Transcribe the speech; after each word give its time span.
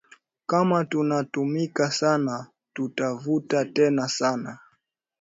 Kama 0.45 0.85
tuna 0.85 1.23
tumika 1.23 1.91
sana 1.91 2.47
tuta 2.73 3.13
vuna 3.13 3.65
tena 3.65 4.07
sana 4.07 4.59